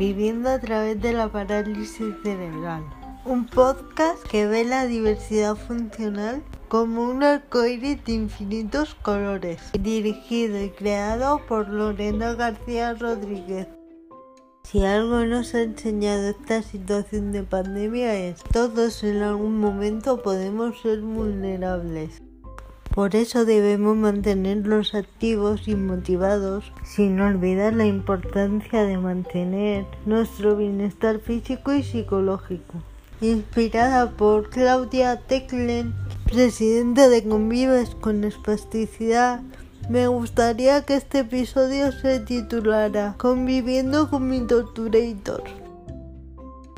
Viviendo 0.00 0.48
a 0.48 0.58
través 0.58 0.98
de 1.02 1.12
la 1.12 1.30
parálisis 1.30 2.16
cerebral. 2.22 2.82
Un 3.26 3.44
podcast 3.44 4.26
que 4.26 4.46
ve 4.46 4.64
la 4.64 4.86
diversidad 4.86 5.56
funcional 5.56 6.42
como 6.68 7.04
un 7.04 7.22
arcoíris 7.22 8.02
de 8.06 8.12
infinitos 8.14 8.94
colores, 8.94 9.60
dirigido 9.78 10.58
y 10.58 10.70
creado 10.70 11.42
por 11.46 11.68
Lorena 11.68 12.32
García 12.32 12.94
Rodríguez. 12.94 13.68
Si 14.62 14.82
algo 14.86 15.26
nos 15.26 15.54
ha 15.54 15.60
enseñado 15.60 16.30
esta 16.30 16.62
situación 16.62 17.30
de 17.30 17.42
pandemia 17.42 18.14
es 18.14 18.42
todos 18.42 19.04
en 19.04 19.20
algún 19.20 19.58
momento 19.58 20.22
podemos 20.22 20.80
ser 20.80 21.02
vulnerables. 21.02 22.22
Por 22.94 23.14
eso 23.14 23.44
debemos 23.44 23.96
mantenerlos 23.96 24.96
activos 24.96 25.68
y 25.68 25.76
motivados, 25.76 26.72
sin 26.84 27.20
olvidar 27.20 27.72
la 27.72 27.86
importancia 27.86 28.82
de 28.82 28.98
mantener 28.98 29.86
nuestro 30.06 30.56
bienestar 30.56 31.20
físico 31.20 31.72
y 31.72 31.84
psicológico. 31.84 32.74
Inspirada 33.20 34.10
por 34.10 34.50
Claudia 34.50 35.20
Teclen, 35.20 35.94
presidenta 36.24 37.08
de 37.08 37.22
Convives 37.22 37.94
con 37.94 38.24
Espasticidad, 38.24 39.40
me 39.88 40.08
gustaría 40.08 40.84
que 40.84 40.96
este 40.96 41.20
episodio 41.20 41.92
se 41.92 42.18
titulara 42.20 43.14
Conviviendo 43.18 44.10
con 44.10 44.28
mi 44.28 44.40
torturator. 44.40 45.69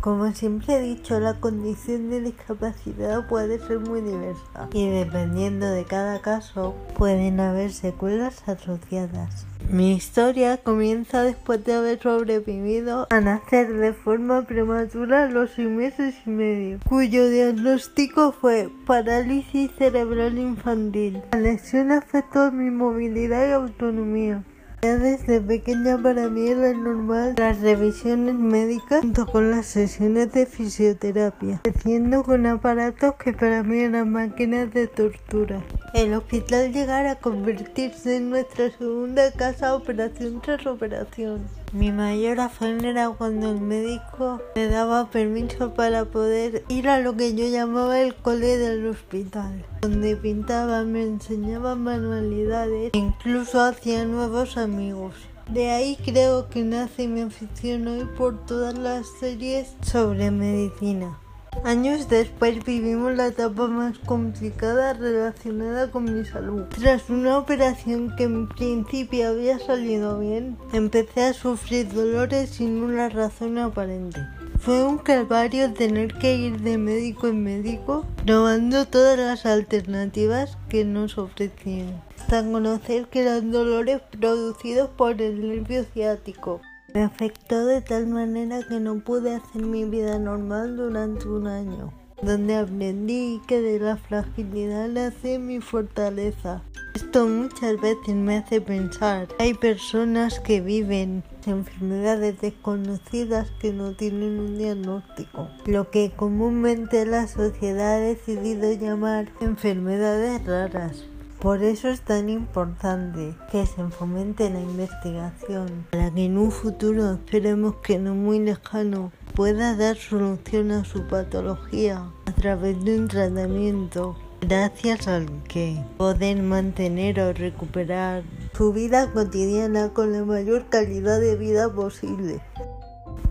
Como 0.00 0.32
siempre 0.32 0.76
he 0.76 0.80
dicho, 0.80 1.18
la 1.18 1.40
condición 1.40 2.08
de 2.08 2.20
discapacidad 2.20 3.26
puede 3.26 3.58
ser 3.58 3.80
muy 3.80 4.00
diversa 4.00 4.68
y 4.72 4.88
dependiendo 4.88 5.66
de 5.66 5.84
cada 5.84 6.20
caso 6.20 6.76
pueden 6.96 7.40
haber 7.40 7.72
secuelas 7.72 8.48
asociadas. 8.48 9.44
Mi 9.68 9.94
historia 9.94 10.58
comienza 10.58 11.24
después 11.24 11.64
de 11.64 11.74
haber 11.74 12.00
sobrevivido 12.00 13.08
a 13.10 13.20
nacer 13.20 13.72
de 13.74 13.92
forma 13.92 14.42
prematura 14.42 15.24
a 15.24 15.28
los 15.28 15.50
seis 15.50 15.68
meses 15.68 16.14
y 16.24 16.30
medio, 16.30 16.78
cuyo 16.88 17.28
diagnóstico 17.28 18.30
fue 18.30 18.70
parálisis 18.86 19.72
cerebral 19.76 20.38
infantil. 20.38 21.22
La 21.32 21.40
lesión 21.40 21.90
afectó 21.90 22.52
mi 22.52 22.70
movilidad 22.70 23.48
y 23.48 23.52
autonomía. 23.52 24.44
Ya 24.82 24.96
desde 24.96 25.40
pequeña 25.40 25.98
para 26.00 26.28
mí 26.28 26.48
era 26.48 26.72
normal 26.72 27.34
las 27.36 27.60
revisiones 27.60 28.36
médicas 28.36 29.00
junto 29.00 29.26
con 29.26 29.50
las 29.50 29.66
sesiones 29.66 30.32
de 30.32 30.46
fisioterapia, 30.46 31.60
creciendo 31.64 32.22
con 32.22 32.46
aparatos 32.46 33.16
que 33.16 33.32
para 33.32 33.64
mí 33.64 33.80
eran 33.80 34.12
máquinas 34.12 34.72
de 34.72 34.86
tortura. 34.86 35.64
El 35.94 36.14
hospital 36.14 36.72
llegara 36.72 37.12
a 37.12 37.16
convertirse 37.16 38.18
en 38.18 38.30
nuestra 38.30 38.70
segunda 38.70 39.32
casa 39.32 39.74
operación 39.74 40.40
tras 40.40 40.64
operación. 40.64 41.57
Mi 41.72 41.92
mayor 41.92 42.40
afán 42.40 42.82
era 42.82 43.10
cuando 43.10 43.50
el 43.50 43.60
médico 43.60 44.40
me 44.56 44.68
daba 44.68 45.10
permiso 45.10 45.74
para 45.74 46.06
poder 46.06 46.64
ir 46.68 46.88
a 46.88 46.98
lo 46.98 47.14
que 47.14 47.34
yo 47.34 47.46
llamaba 47.46 48.00
el 48.00 48.14
cole 48.14 48.56
del 48.56 48.86
hospital, 48.86 49.66
donde 49.82 50.16
pintaba, 50.16 50.84
me 50.84 51.02
enseñaba 51.02 51.74
manualidades 51.74 52.92
incluso 52.94 53.60
hacía 53.60 54.06
nuevos 54.06 54.56
amigos. 54.56 55.12
De 55.52 55.70
ahí 55.70 55.98
creo 56.02 56.48
que 56.48 56.62
nace 56.62 57.06
mi 57.06 57.20
afición 57.20 57.86
hoy 57.86 58.06
por 58.16 58.46
todas 58.46 58.78
las 58.78 59.06
series 59.20 59.74
sobre 59.82 60.30
medicina. 60.30 61.18
Años 61.64 62.08
después 62.08 62.64
vivimos 62.64 63.14
la 63.14 63.26
etapa 63.26 63.66
más 63.66 63.98
complicada 63.98 64.94
relacionada 64.94 65.90
con 65.90 66.04
mi 66.04 66.24
salud. 66.24 66.64
Tras 66.70 67.10
una 67.10 67.36
operación 67.38 68.14
que 68.16 68.24
en 68.24 68.48
principio 68.48 69.28
había 69.28 69.58
salido 69.58 70.18
bien, 70.18 70.56
empecé 70.72 71.24
a 71.24 71.32
sufrir 71.32 71.92
dolores 71.92 72.50
sin 72.50 72.82
una 72.82 73.08
razón 73.08 73.58
aparente. 73.58 74.20
Fue 74.60 74.82
un 74.82 74.98
calvario 74.98 75.72
tener 75.72 76.14
que 76.14 76.34
ir 76.34 76.60
de 76.60 76.78
médico 76.78 77.28
en 77.28 77.44
médico, 77.44 78.04
probando 78.24 78.86
todas 78.86 79.16
las 79.18 79.46
alternativas 79.46 80.58
que 80.68 80.84
nos 80.84 81.16
ofrecían, 81.16 82.02
hasta 82.18 82.42
conocer 82.42 83.06
que 83.06 83.22
eran 83.22 83.52
dolores 83.52 84.00
producidos 84.18 84.90
por 84.90 85.22
el 85.22 85.48
nervio 85.48 85.84
ciático. 85.84 86.60
Me 86.94 87.02
afectó 87.02 87.66
de 87.66 87.82
tal 87.82 88.06
manera 88.06 88.60
que 88.66 88.80
no 88.80 89.00
pude 89.00 89.34
hacer 89.34 89.62
mi 89.62 89.84
vida 89.84 90.18
normal 90.18 90.76
durante 90.76 91.28
un 91.28 91.46
año, 91.46 91.92
donde 92.22 92.56
aprendí 92.56 93.42
que 93.46 93.60
de 93.60 93.78
la 93.78 93.98
fragilidad 93.98 94.88
nace 94.88 95.38
mi 95.38 95.60
fortaleza. 95.60 96.62
Esto 96.94 97.26
muchas 97.26 97.78
veces 97.80 98.14
me 98.14 98.38
hace 98.38 98.62
pensar, 98.62 99.28
hay 99.38 99.52
personas 99.52 100.40
que 100.40 100.62
viven 100.62 101.22
enfermedades 101.46 102.40
desconocidas 102.40 103.50
que 103.60 103.72
no 103.72 103.94
tienen 103.94 104.40
un 104.40 104.58
diagnóstico, 104.58 105.48
lo 105.66 105.90
que 105.90 106.10
comúnmente 106.16 107.04
la 107.06 107.28
sociedad 107.28 107.96
ha 107.96 108.00
decidido 108.00 108.72
llamar 108.72 109.30
enfermedades 109.40 110.44
raras. 110.44 111.04
Por 111.40 111.62
eso 111.62 111.88
es 111.88 112.00
tan 112.00 112.28
importante 112.28 113.34
que 113.52 113.64
se 113.64 113.84
fomente 113.90 114.50
la 114.50 114.60
investigación 114.60 115.86
para 115.90 116.10
que 116.10 116.24
en 116.24 116.36
un 116.36 116.50
futuro, 116.50 117.12
esperemos 117.12 117.76
que 117.76 117.98
no 118.00 118.16
muy 118.16 118.40
lejano, 118.40 119.12
pueda 119.34 119.76
dar 119.76 119.96
solución 119.96 120.72
a 120.72 120.84
su 120.84 121.06
patología 121.06 122.10
a 122.26 122.32
través 122.32 122.84
de 122.84 122.98
un 122.98 123.06
tratamiento 123.06 124.16
gracias 124.40 125.06
al 125.06 125.26
que 125.44 125.80
pueden 125.96 126.48
mantener 126.48 127.20
o 127.20 127.32
recuperar 127.32 128.24
su 128.56 128.72
vida 128.72 129.12
cotidiana 129.12 129.90
con 129.90 130.12
la 130.12 130.24
mayor 130.24 130.68
calidad 130.68 131.20
de 131.20 131.36
vida 131.36 131.72
posible. 131.72 132.40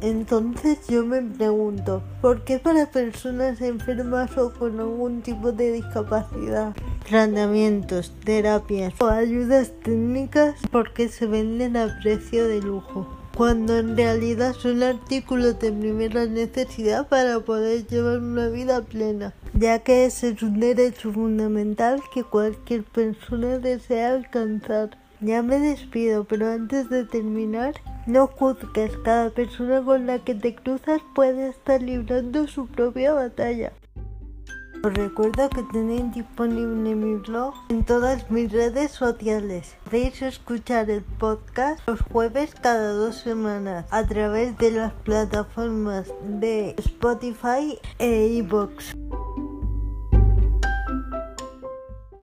Entonces 0.02 0.80
yo 0.88 1.04
me 1.06 1.22
pregunto, 1.22 2.04
¿por 2.22 2.44
qué 2.44 2.60
para 2.60 2.86
personas 2.92 3.62
enfermas 3.62 4.38
o 4.38 4.54
con 4.54 4.80
algún 4.80 5.22
tipo 5.22 5.52
de 5.52 5.72
discapacidad, 5.72 6.76
tratamientos, 7.10 8.14
terapias 8.24 8.94
o 9.02 9.08
ayudas 9.08 9.72
técnicas, 9.84 10.56
por 10.72 10.94
qué 10.94 11.10
se 11.10 11.26
venden 11.26 11.78
a 11.78 11.98
precio 12.04 12.48
de 12.48 12.62
lujo? 12.62 13.08
Cuando 13.36 13.78
en 13.78 13.96
realidad 13.96 14.54
son 14.54 14.82
artículos 14.82 15.60
de 15.60 15.72
primera 15.72 16.26
necesidad 16.26 17.08
para 17.08 17.40
poder 17.40 17.86
llevar 17.88 18.20
una 18.20 18.50
vida 18.50 18.82
plena, 18.82 19.34
ya 19.54 19.80
que 19.80 20.06
ese 20.06 20.30
es 20.30 20.42
un 20.42 20.60
derecho 20.60 21.12
fundamental 21.12 22.02
que 22.14 22.24
cualquier 22.24 22.84
persona 22.84 23.60
desea 23.60 24.14
alcanzar. 24.14 24.98
Ya 25.22 25.42
me 25.42 25.60
despido, 25.60 26.24
pero 26.26 26.52
antes 26.52 26.90
de 26.90 27.04
terminar, 27.04 27.74
no 28.08 28.28
juzgues, 28.28 28.98
cada 29.04 29.30
persona 29.30 29.84
con 29.84 30.08
la 30.08 30.20
que 30.20 30.34
te 30.34 30.56
cruzas 30.56 31.02
puede 31.14 31.50
estar 31.50 31.82
librando 31.82 32.48
su 32.48 32.68
propia 32.68 33.14
batalla. 33.14 33.74
Os 34.84 34.94
recuerdo 34.94 35.50
que 35.50 35.64
tenéis 35.64 36.14
disponible 36.14 36.96
mi 36.96 37.16
blog 37.16 37.54
en 37.70 37.84
todas 37.84 38.30
mis 38.30 38.52
redes 38.52 38.92
sociales. 38.92 39.76
Podéis 39.84 40.22
escuchar 40.22 40.90
el 40.90 41.04
podcast 41.04 41.82
los 41.88 42.00
jueves 42.02 42.54
cada 42.62 42.94
dos 42.94 43.18
semanas 43.18 43.86
a 43.90 44.06
través 44.06 44.58
de 44.58 44.72
las 44.72 44.94
plataformas 44.94 46.08
de 46.24 46.76
Spotify 46.78 47.80
e 47.98 48.28
iBox. 48.38 48.97